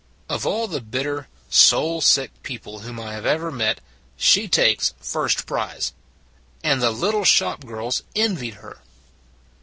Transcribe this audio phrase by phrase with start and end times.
[0.29, 3.81] Of all the bitter, soul sick people whom I have ever met
[4.17, 5.93] she takes first prize:
[6.63, 8.79] and the little shop girls envied her.